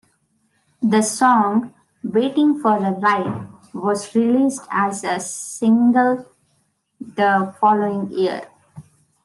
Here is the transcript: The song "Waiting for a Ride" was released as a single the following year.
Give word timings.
The 0.81 1.03
song 1.03 1.75
"Waiting 2.03 2.59
for 2.59 2.75
a 2.75 2.89
Ride" 2.89 3.47
was 3.71 4.15
released 4.15 4.63
as 4.71 5.03
a 5.03 5.19
single 5.19 6.25
the 6.99 7.53
following 7.59 8.09
year. 8.11 8.49